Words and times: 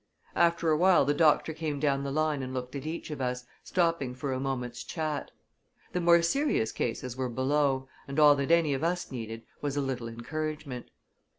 After 0.35 0.71
a 0.71 0.77
while 0.77 1.05
the 1.05 1.13
doctor 1.13 1.53
came 1.53 1.79
down 1.79 2.03
the 2.03 2.11
line 2.11 2.41
and 2.41 2.55
looked 2.55 2.75
at 2.75 2.87
each 2.87 3.11
of 3.11 3.21
us, 3.21 3.45
stopping 3.63 4.15
for 4.15 4.33
a 4.33 4.39
moment's 4.39 4.83
chat. 4.83 5.29
The 5.93 6.01
more 6.01 6.23
serious 6.23 6.71
cases 6.71 7.15
were 7.15 7.29
below, 7.29 7.87
and 8.07 8.19
all 8.19 8.33
that 8.37 8.49
any 8.49 8.73
of 8.73 8.83
us 8.83 9.11
needed 9.11 9.43
was 9.61 9.77
a 9.77 9.79
little 9.81 10.07
encouragement. 10.07 10.89